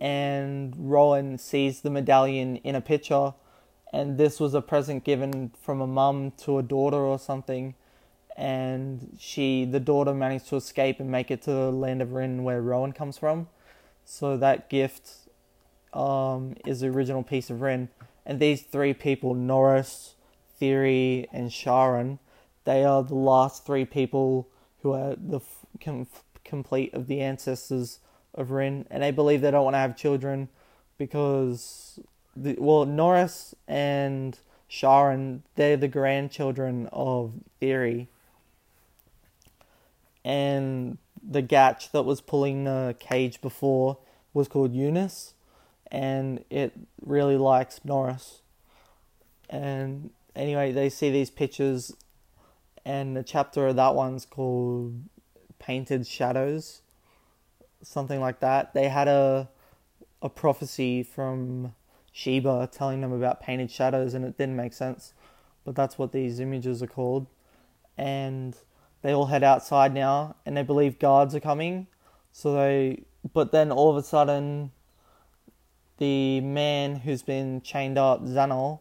[0.00, 3.34] and Rowan sees the medallion in a picture,
[3.92, 7.74] and this was a present given from a mum to a daughter or something,
[8.36, 12.44] and she, the daughter, managed to escape and make it to the land of Rin
[12.44, 13.48] where Rowan comes from.
[14.04, 15.10] So that gift
[15.92, 17.88] um, is the original piece of Rin,
[18.24, 20.14] and these three people, Norris,
[20.58, 22.18] Theory, and Sharon,
[22.64, 24.48] they are the last three people
[24.82, 25.40] who are the
[25.82, 26.06] com-
[26.44, 27.98] complete of the ancestors
[28.34, 30.48] of Rin, and they believe they don't want to have children
[30.98, 31.98] because,
[32.36, 34.38] the, well, Norris and
[34.68, 38.08] Sharon, they're the grandchildren of Theory.
[40.24, 43.98] And the Gatch that was pulling the cage before
[44.32, 45.34] was called Eunice,
[45.90, 46.72] and it
[47.04, 48.42] really likes Norris.
[49.48, 51.96] And anyway, they see these pictures,
[52.84, 54.94] and the chapter of that one's called
[55.58, 56.82] Painted Shadows
[57.82, 58.74] something like that.
[58.74, 59.48] They had a
[60.22, 61.74] a prophecy from
[62.12, 65.14] Sheba telling them about painted shadows, and it didn't make sense.
[65.64, 67.26] But that's what these images are called.
[67.96, 68.56] And
[69.02, 71.86] they all head outside now, and they believe guards are coming.
[72.32, 74.72] So they, but then all of a sudden,
[75.98, 78.80] the man who's been chained up, Zanel,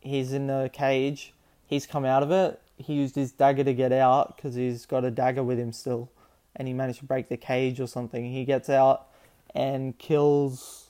[0.00, 1.34] he's in the cage.
[1.66, 2.60] He's come out of it.
[2.76, 6.10] He used his dagger to get out because he's got a dagger with him still
[6.58, 8.32] and he managed to break the cage or something.
[8.32, 9.06] He gets out
[9.54, 10.87] and kills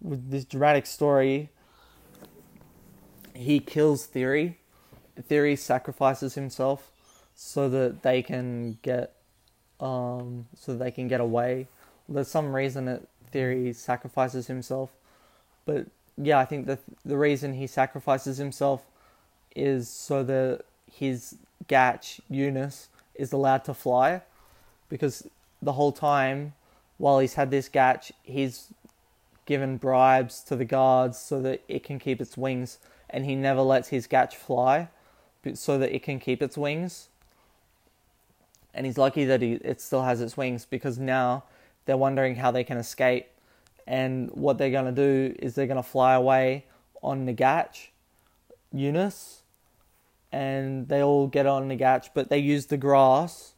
[0.00, 1.50] with this dramatic story.
[3.34, 4.58] He kills Theory.
[5.28, 6.90] Theory sacrifices himself
[7.34, 9.12] so that they can get
[9.80, 11.68] um so they can get away.
[12.08, 14.90] There's some reason that Theory sacrifices himself,
[15.64, 18.84] but yeah, I think the the reason he sacrifices himself
[19.54, 21.36] is so that his
[21.68, 24.22] Gatch Eunice is allowed to fly
[24.88, 25.26] because
[25.60, 26.54] the whole time
[26.98, 28.68] while he's had this gatch, he's
[29.46, 32.78] given bribes to the guards so that it can keep its wings,
[33.08, 34.88] and he never lets his gatch fly
[35.54, 37.08] so that it can keep its wings.
[38.74, 41.44] And he's lucky that he, it still has its wings because now
[41.86, 43.26] they're wondering how they can escape.
[43.86, 46.66] And what they're going to do is they're going to fly away
[47.02, 47.88] on Nagach,
[48.72, 49.42] Eunice,
[50.32, 53.54] and they all get on Nagach, but they use the grass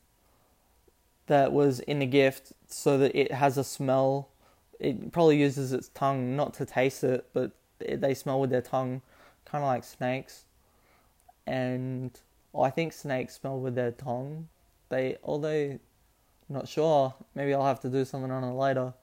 [1.27, 4.29] that was in the gift so that it has a smell.
[4.79, 9.03] It probably uses its tongue not to taste it, but they smell with their tongue,
[9.45, 10.45] kind of like snakes.
[11.47, 12.11] And
[12.53, 14.49] well, I think snakes smell with their tongue.
[14.88, 15.79] They, although
[16.49, 18.95] not sure, maybe I'll have to do something on it later.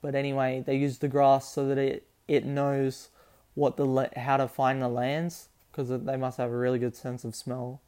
[0.00, 3.08] But anyway, they use the grass so that it it knows
[3.54, 7.24] what the how to find the lands because they must have a really good sense
[7.24, 7.80] of smell.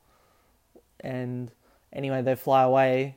[1.01, 1.51] And
[1.93, 3.17] anyway, they fly away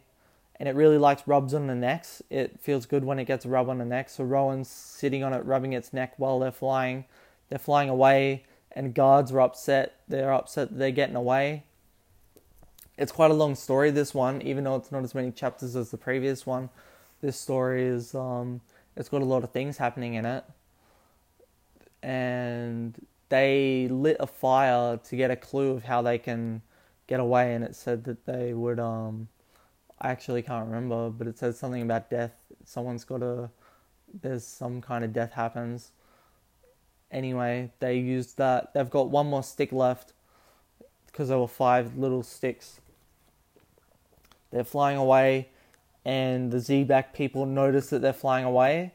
[0.61, 2.21] and it really likes rubs on the necks.
[2.29, 4.09] It feels good when it gets a rub on the neck.
[4.09, 7.05] So Rowan's sitting on it, rubbing its neck while they're flying.
[7.49, 9.95] They're flying away, and guards are upset.
[10.07, 11.63] They're upset they're getting away.
[12.95, 15.89] It's quite a long story, this one, even though it's not as many chapters as
[15.89, 16.69] the previous one.
[17.21, 18.61] This story is, um,
[18.95, 20.43] it's got a lot of things happening in it.
[22.03, 22.93] And
[23.29, 26.61] they lit a fire to get a clue of how they can
[27.07, 29.27] get away, and it said that they would, um,
[30.01, 32.33] I actually can't remember, but it says something about death.
[32.65, 33.51] Someone's got a.
[34.21, 35.91] There's some kind of death happens.
[37.11, 38.73] Anyway, they used that.
[38.73, 40.13] They've got one more stick left
[41.05, 42.79] because there were five little sticks.
[44.51, 45.49] They're flying away,
[46.03, 48.93] and the Zebak people notice that they're flying away,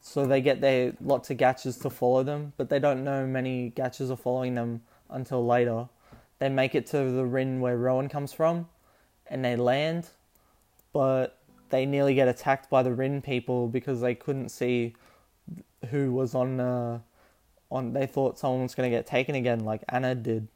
[0.00, 3.70] so they get their lots of gatches to follow them, but they don't know many
[3.70, 5.88] gatches are following them until later.
[6.38, 8.68] they make it to the Rin where Rowan comes from,
[9.26, 10.08] and they land,
[10.96, 11.36] but
[11.68, 14.94] they nearly get attacked by the Rin people because they couldn't see
[15.90, 16.58] who was on.
[16.58, 17.00] Uh,
[17.70, 20.48] on they thought someone was going to get taken again, like Anna did,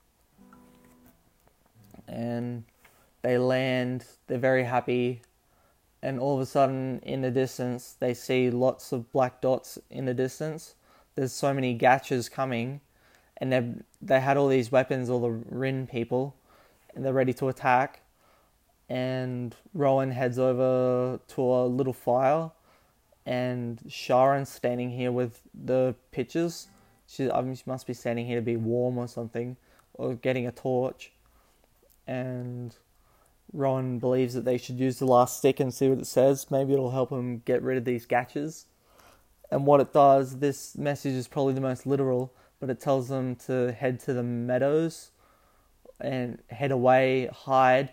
[2.09, 2.65] and
[3.21, 4.07] they land.
[4.29, 5.21] They're very happy,
[6.03, 10.07] and all of a sudden, in the distance, they see lots of black dots in
[10.07, 10.75] the distance.
[11.17, 12.81] There's so many Gatchas coming,
[13.37, 16.35] and they they had all these weapons, all the Rin people,
[16.95, 18.01] and they're ready to attack.
[18.91, 22.51] And Rowan heads over to a little fire,
[23.25, 26.67] and Sharon's standing here with the pitchers.
[27.07, 29.57] She, I mean, she must be standing here to be warm or something,
[29.95, 31.13] or getting a torch.
[32.09, 32.75] And
[33.53, 36.51] Rowan believes that they should use the last stick and see what it says.
[36.51, 38.67] Maybe it'll help him get rid of these gatches.
[39.53, 43.37] And what it does, this message is probably the most literal, but it tells them
[43.47, 45.13] to head to the meadows
[46.01, 47.93] and head away, hide,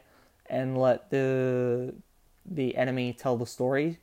[0.49, 1.93] and let the
[2.49, 3.99] the enemy tell the story.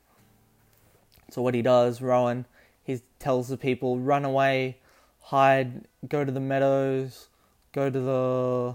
[1.31, 2.47] So what he does, Rowan,
[2.83, 4.79] he tells the people run away,
[5.21, 7.29] hide, go to the meadows,
[7.73, 8.75] go to the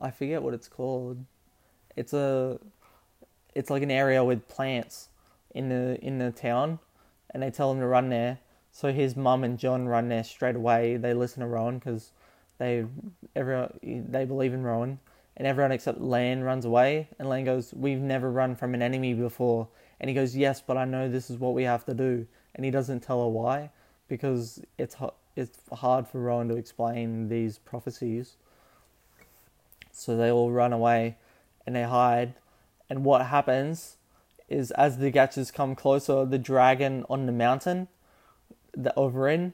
[0.00, 1.24] I forget what it's called.
[1.96, 2.58] It's a
[3.54, 5.08] it's like an area with plants
[5.54, 6.78] in the in the town
[7.30, 8.38] and they tell him to run there.
[8.72, 10.96] So his mum and Jonn run there straight away.
[10.96, 12.12] They listen to Rowan because
[12.58, 12.86] they
[13.36, 15.00] everyone they believe in Rowan,
[15.36, 17.08] and everyone except Lann runs away.
[17.18, 20.76] And Lann goes, "We've never run from an enemy before." And he goes, "Yes, but
[20.76, 23.70] I know this is what we have to do." And he doesn't tell her why
[24.08, 24.96] because it's
[25.36, 28.36] it's hard for Rowan to explain these prophecies.
[29.92, 31.16] So they all run away
[31.66, 32.34] and they hide.
[32.88, 33.96] And what happens
[34.48, 37.86] is as the Gatchas come closer, the dragon on the mountain,
[38.72, 39.52] the Overin,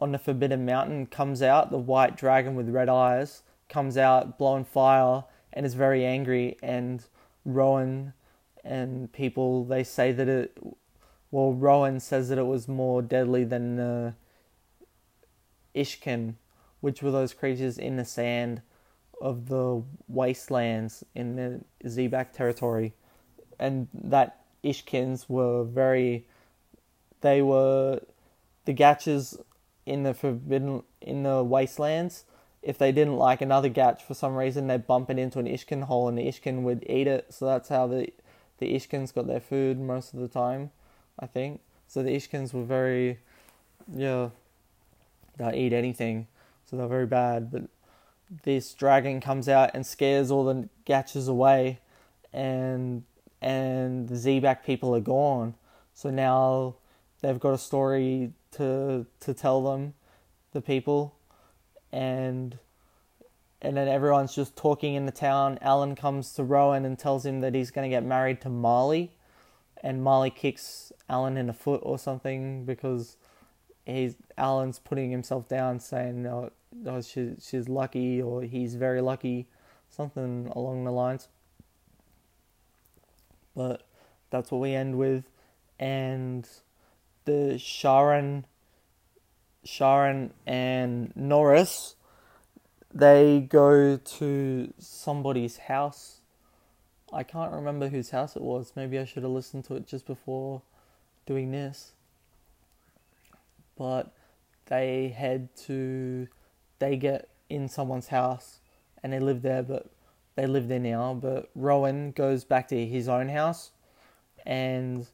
[0.00, 1.70] on the Forbidden Mountain comes out.
[1.70, 6.58] The white dragon with red eyes comes out, blowing fire, and is very angry.
[6.62, 7.02] And
[7.44, 8.12] Rowan
[8.62, 10.58] and people they say that it.
[11.30, 14.14] Well, Rowan says that it was more deadly than the
[15.74, 16.34] Ishkin,
[16.80, 18.62] which were those creatures in the sand
[19.22, 22.94] of the wastelands in the Zebak territory
[23.60, 26.26] and that Ishkins were very.
[27.20, 28.00] They were
[28.64, 29.38] the Gatchas
[29.86, 32.24] in the forbidden in the wastelands.
[32.62, 35.84] If they didn't like another Gatch for some reason, they'd bump it into an Ishkin
[35.84, 37.32] hole, and the Ishkin would eat it.
[37.32, 38.12] So that's how the
[38.58, 40.70] the Ishkins got their food most of the time,
[41.18, 41.62] I think.
[41.88, 43.18] So the Ishkins were very,
[43.92, 44.28] yeah,
[45.38, 46.28] they'll eat anything,
[46.64, 47.50] so they're very bad.
[47.50, 47.62] But
[48.44, 51.80] this dragon comes out and scares all the Gatchas away,
[52.32, 53.04] and
[53.40, 55.54] and the Zebak people are gone.
[55.94, 56.76] So now
[57.22, 59.94] they've got a story to to tell them,
[60.52, 61.14] the people,
[61.92, 62.58] and
[63.62, 65.58] and then everyone's just talking in the town.
[65.62, 69.12] Allun comes to Rowan and tells him that he's going to get married to Marlie,
[69.82, 73.16] and Marlie kicks Allun in the foot or something because
[73.84, 76.50] he's Allun's putting himself down, saying, "Oh,
[76.86, 79.48] oh she, she's lucky," or "He's very lucky,"
[79.90, 81.28] something along the lines
[83.54, 83.82] but
[84.30, 85.24] that's what we end with.
[85.78, 86.48] And
[87.24, 88.46] the Sharon,
[89.64, 91.96] Sharon and Norris,
[92.92, 96.20] they go to somebody's house.
[97.12, 98.72] I can't remember whose house it was.
[98.74, 100.62] Maybe I should have listened to it just before
[101.26, 101.92] doing this.
[103.76, 104.12] But
[104.66, 106.28] they head to,
[106.78, 108.60] they get in someone's house
[109.02, 109.90] and they live there, but
[110.36, 113.72] they live there now, but Rowan goes back to his own house
[114.46, 115.06] and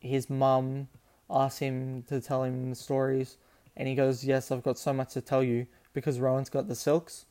[0.00, 0.88] his mum
[1.30, 3.36] asks him to tell him stories
[3.78, 6.74] and he goes, Yes, I've got so much to tell you because Rowan's got the
[6.74, 7.24] silks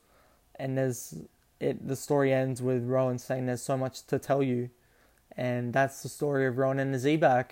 [0.56, 1.14] and there's
[1.60, 4.70] it the story ends with Rowan saying there's so much to tell you
[5.36, 7.52] and that's the story of Rowan and the Zebak.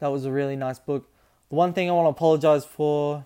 [0.00, 1.08] That was a really nice book.
[1.48, 3.24] The one thing I want to apologize for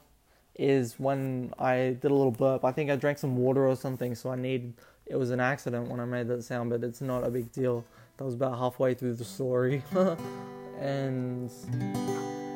[0.55, 2.65] is when I did a little burp.
[2.65, 4.75] I think I drank some water or something, so I need
[5.07, 7.85] it was an accident when I made that sound, but it's not a big deal.
[8.17, 9.83] That was about halfway through the story,
[10.81, 11.51] and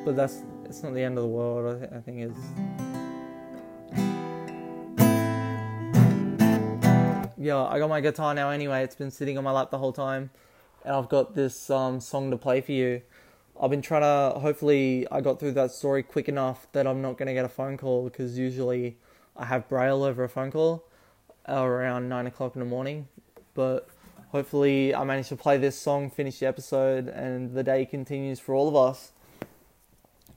[0.04, 1.76] but that's it's not the end of the world.
[1.76, 2.38] I, th- I think it's.
[7.36, 8.84] Yeah, I got my guitar now anyway.
[8.84, 10.30] It's been sitting on my lap the whole time,
[10.84, 13.02] and I've got this um, song to play for you.
[13.60, 14.38] I've been trying to.
[14.38, 17.48] Hopefully, I got through that story quick enough that I'm not going to get a
[17.48, 18.96] phone call because usually
[19.36, 20.84] I have braille over a phone call
[21.48, 23.08] around nine o'clock in the morning.
[23.54, 23.88] But
[24.28, 28.54] hopefully, I managed to play this song, finish the episode, and the day continues for
[28.54, 29.12] all of us.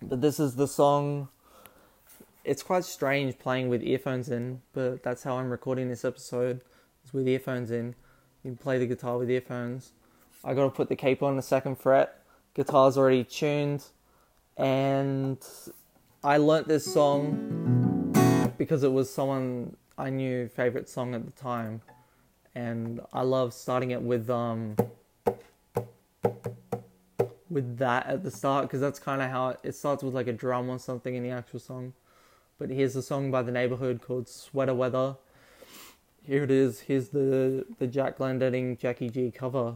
[0.09, 1.29] But this is the song
[2.43, 6.61] it's quite strange playing with earphones in, but that's how I'm recording this episode.
[7.05, 7.95] Is with earphones in.
[8.43, 9.91] You can play the guitar with earphones.
[10.43, 12.21] I got to put the capo on the second fret.
[12.53, 13.85] Guitar's already tuned,
[14.57, 15.37] and
[16.23, 18.11] I learnt this song
[18.57, 21.81] because it was someone I knew favorite song at the time,
[22.55, 24.75] and I love starting it with um
[27.53, 30.27] with that at the start because that's kind of how it, it starts with like
[30.27, 31.93] a drum or something in the actual song.
[32.57, 35.15] But here's a song by the neighborhood called Sweater Weather.
[36.23, 36.81] Here it is.
[36.81, 39.75] Here's the the Jack Glendenning Jackie G cover.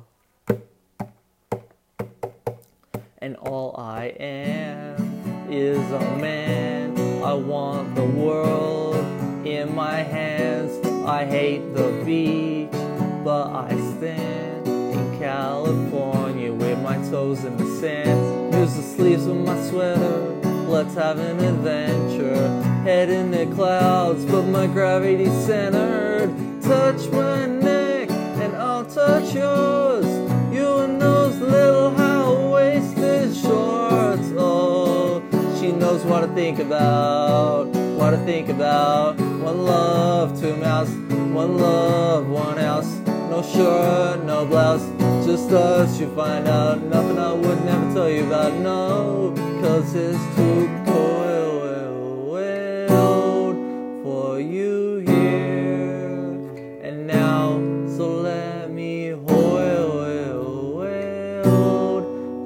[3.19, 6.97] And all I am is a man.
[7.23, 8.95] I want the world
[9.45, 10.85] in my hands.
[11.05, 12.71] I hate the beach,
[13.23, 16.26] but I stand in California
[17.09, 18.53] toes in the sand.
[18.53, 20.35] Use the sleeves of my sweater.
[20.67, 22.61] Let's have an adventure.
[22.83, 26.29] Head in the clouds, but my gravity centered.
[26.61, 30.05] Touch my neck, and I'll touch yours.
[30.53, 34.29] You and those little high waisted shorts.
[34.37, 35.23] Oh,
[35.59, 37.67] she knows what to think about.
[37.67, 39.17] What to think about.
[39.17, 40.91] One love, two mouths.
[40.91, 43.06] One love, one house.
[43.29, 44.85] No shirt, no blouse.
[45.25, 46.81] Just us, you find out.
[46.81, 48.53] Nothing I would never tell you about.
[48.53, 51.57] No, cause it's too cold
[54.03, 56.15] for you here.
[56.81, 57.59] And now,
[57.97, 59.25] so let me hold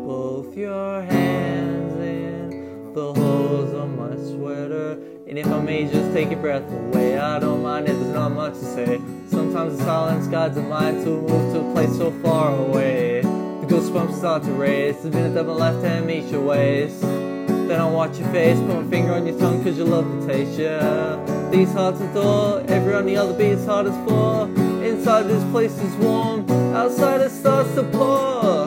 [0.07, 4.97] both your hands in the holes of my sweater.
[5.27, 8.31] And if I may just take your breath away, I don't mind if there's not
[8.31, 8.99] much to say.
[9.31, 13.21] Sometimes the silence guides the mind to move to a place so far away.
[13.21, 16.99] The goosebumps start to race the minute that my left hand meets your waist.
[16.99, 20.33] Then I'll watch your face, put my finger on your tongue cause you love the
[20.33, 21.49] taste, yeah.
[21.49, 24.47] These hearts adore, every on the other beat's hard as four.
[24.83, 28.65] Inside this place is warm, outside it starts to pour.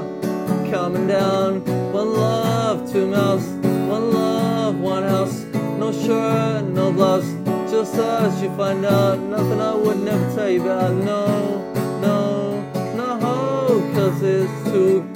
[0.71, 1.63] Coming down,
[1.93, 5.43] one love, two mouths, one love, one house.
[5.79, 7.31] No shirt, no gloves,
[8.43, 9.19] you find out.
[9.19, 12.61] Nothing I would never tell you about, no, no,
[12.95, 15.14] no, cause it's too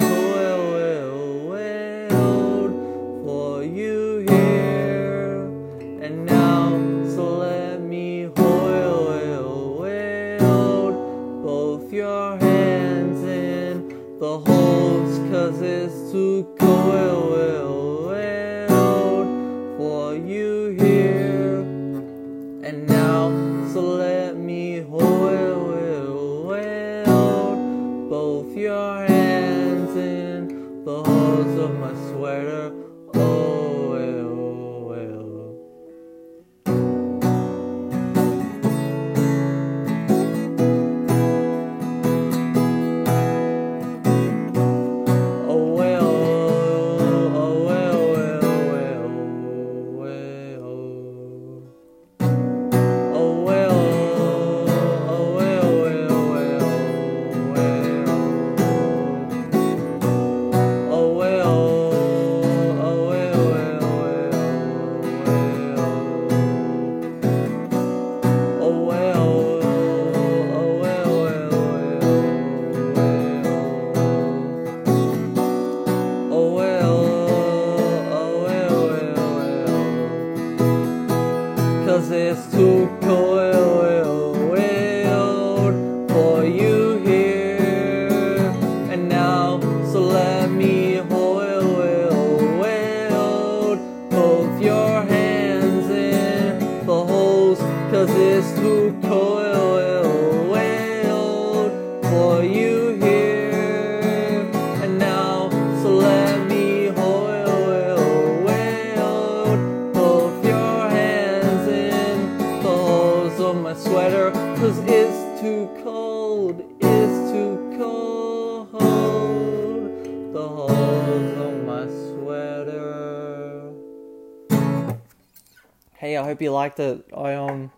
[126.59, 127.05] liked it.
[127.15, 127.71] I um,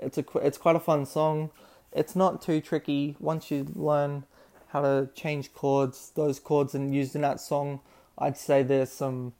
[0.00, 1.50] it's a it's quite a fun song.
[1.92, 4.24] It's not too tricky once you learn
[4.68, 6.12] how to change chords.
[6.14, 7.80] Those chords and used in that song,
[8.18, 9.34] I'd say there's some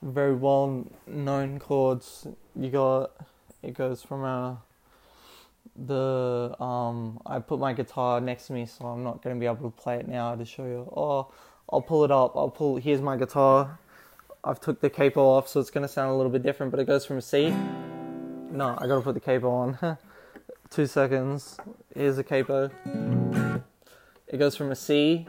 [0.00, 2.28] very well known chords.
[2.54, 3.10] You got
[3.62, 4.62] it goes from a
[5.74, 9.70] the um I put my guitar next to me so I'm not gonna be able
[9.70, 10.90] to play it now to show you.
[10.96, 11.32] Oh
[11.70, 12.36] I'll pull it up.
[12.36, 13.80] I'll pull here's my guitar.
[14.44, 16.86] I've took the capo off so it's gonna sound a little bit different, but it
[16.86, 17.52] goes from C
[18.56, 19.98] No, I gotta put the capo on.
[20.70, 21.58] Two seconds.
[21.94, 22.70] Here's the capo.
[24.28, 25.26] It goes from a C,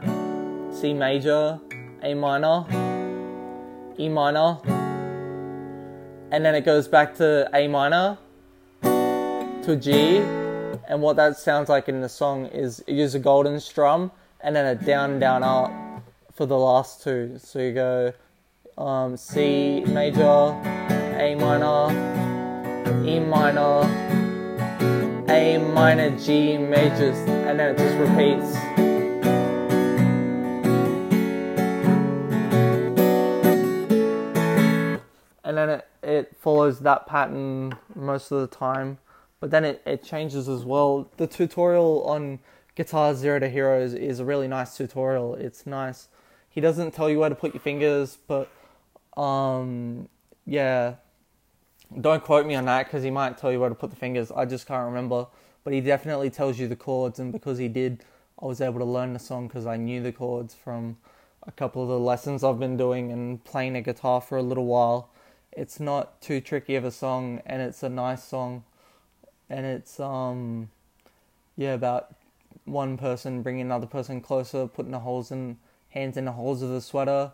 [0.72, 1.60] C major,
[2.02, 2.64] A minor,
[3.98, 4.56] E minor,
[6.30, 8.16] and then it goes back to A minor
[8.82, 10.16] to G.
[10.88, 14.10] And what that sounds like in the song is you use a golden strum
[14.40, 15.70] and then a down, down, up
[16.32, 17.38] for the last two.
[17.38, 18.14] So you go
[18.78, 20.22] um, C major,
[21.20, 22.27] A minor,
[23.04, 23.82] E minor,
[25.28, 27.12] A minor, G major,
[27.46, 28.56] and then it just repeats.
[35.44, 38.98] And then it, it follows that pattern most of the time,
[39.40, 41.10] but then it, it changes as well.
[41.16, 42.40] The tutorial on
[42.74, 45.34] Guitar Zero to Heroes is a really nice tutorial.
[45.34, 46.08] It's nice.
[46.50, 48.48] He doesn't tell you where to put your fingers, but
[49.16, 50.08] um,
[50.44, 50.94] yeah,
[52.00, 54.30] don't quote me on that because he might tell you where to put the fingers.
[54.30, 55.26] I just can't remember.
[55.64, 58.04] But he definitely tells you the chords, and because he did,
[58.40, 60.96] I was able to learn the song because I knew the chords from
[61.46, 64.66] a couple of the lessons I've been doing and playing a guitar for a little
[64.66, 65.10] while.
[65.52, 68.64] It's not too tricky of a song, and it's a nice song,
[69.50, 70.70] and it's um,
[71.56, 72.14] yeah, about
[72.64, 75.58] one person bringing another person closer, putting the holes in
[75.90, 77.32] hands in the holes of the sweater,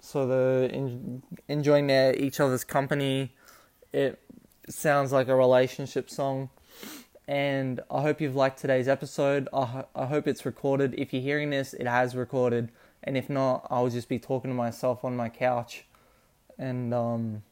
[0.00, 3.32] so they're in, enjoying their each other's company.
[3.94, 4.18] It
[4.68, 6.48] sounds like a relationship song,
[7.28, 9.48] and I hope you've liked today's episode.
[9.54, 10.96] I, I hope it's recorded.
[10.98, 12.72] If you're hearing this, it has recorded,
[13.04, 15.84] and if not, I'll just be talking to myself on my couch,
[16.58, 17.44] and um,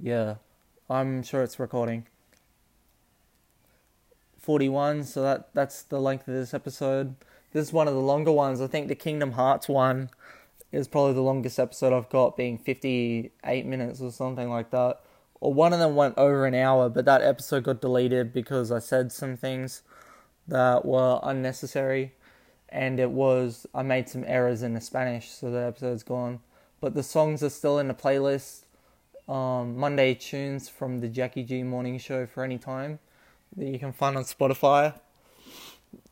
[0.00, 0.36] yeah,
[0.88, 2.06] I'm sure it's recording.
[4.38, 7.14] 41, so that that's the length of this episode.
[7.52, 8.62] This is one of the longer ones.
[8.62, 10.08] I think the Kingdom Hearts one
[10.72, 15.02] is probably the longest episode I've got, being 58 minutes or something like that.
[15.42, 18.78] Or one of them went over an hour, but that episode got deleted because I
[18.78, 19.82] said some things
[20.46, 22.12] that were unnecessary,
[22.68, 26.38] and it was I made some errors in the Spanish, so the episode's gone.
[26.80, 28.66] But the songs are still in the playlist.
[29.28, 33.00] Um, Monday tunes from the Jackie G Morning Show for any time
[33.56, 34.94] that you can find on Spotify.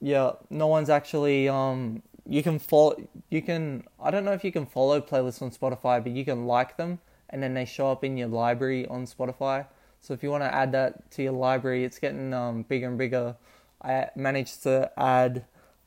[0.01, 2.97] Yeah, no one's actually um you can follow
[3.28, 6.47] you can I don't know if you can follow playlists on Spotify, but you can
[6.47, 6.99] like them
[7.31, 9.66] and then they show up in your library on Spotify.
[10.01, 12.99] So if you want to add that to your library, it's getting um, bigger and
[12.99, 13.37] bigger.
[13.83, 15.45] I managed to add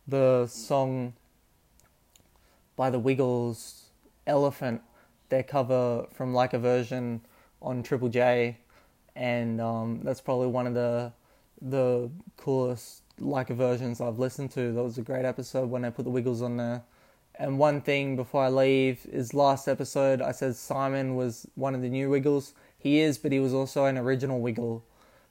[0.07, 1.13] the song
[2.75, 3.89] by the Wiggles,
[4.25, 4.81] Elephant,
[5.29, 7.21] their cover from Like a Version
[7.61, 8.57] on Triple J,
[9.15, 11.11] and um, that's probably one of the
[11.61, 14.73] the coolest like a versions I've listened to.
[14.73, 16.83] That was a great episode when I put the Wiggles on there.
[17.35, 21.81] And one thing before I leave is last episode I said Simon was one of
[21.81, 22.53] the new Wiggles.
[22.77, 24.83] He is, but he was also an original Wiggle.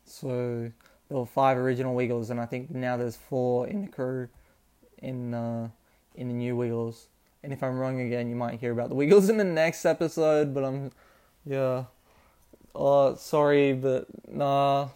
[0.05, 0.73] So
[1.09, 4.29] there were five original Wiggles, and I think now there's four in the crew
[4.99, 5.69] in uh,
[6.15, 7.07] in the new Wiggles.
[7.45, 10.55] And if I'm wrong again, you might hear about the Wiggles in the next episode.
[10.55, 10.91] But I'm,
[11.45, 11.85] yeah.
[12.75, 14.89] Oh, sorry, but nah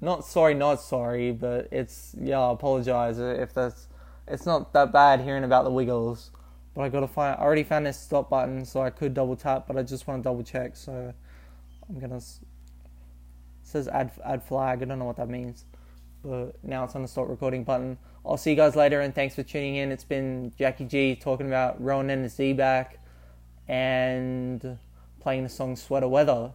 [0.00, 2.40] not sorry, not sorry, but it's yeah.
[2.40, 3.86] I apologize if that's.
[4.30, 6.30] It's not that bad hearing about the Wiggles,
[6.74, 7.38] but I gotta find.
[7.38, 10.22] I already found this stop button, so I could double tap, but I just want
[10.22, 10.76] to double check.
[10.76, 11.12] So
[11.88, 12.20] I'm gonna.
[13.62, 14.82] Says add add flag.
[14.82, 15.64] I don't know what that means,
[16.24, 17.98] but now it's on the stop recording button.
[18.24, 19.92] I'll see you guys later, and thanks for tuning in.
[19.92, 22.98] It's been Jackie G talking about Rowan and the Zebak,
[23.66, 24.78] and
[25.20, 26.52] playing the song Sweater Weather.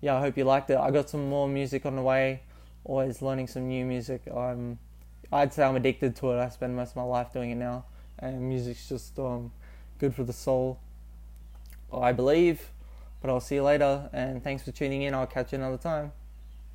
[0.00, 0.78] Yeah, I hope you liked it.
[0.78, 2.42] I got some more music on the way
[2.88, 4.22] always learning some new music.
[4.34, 4.78] I'm,
[5.30, 6.38] I'd say I'm addicted to it.
[6.38, 7.84] I spend most of my life doing it now,
[8.18, 9.52] and music's just um,
[9.98, 10.78] good for the soul.
[11.92, 12.72] I believe.
[13.20, 15.12] But I'll see you later, and thanks for tuning in.
[15.12, 16.12] I'll catch you another time.